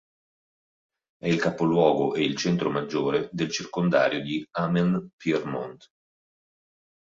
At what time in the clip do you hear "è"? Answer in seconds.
1.19-1.27